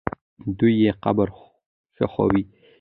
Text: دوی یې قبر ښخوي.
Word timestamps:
دوی 0.57 0.73
یې 0.83 0.91
قبر 1.03 1.27
ښخوي. 1.95 2.43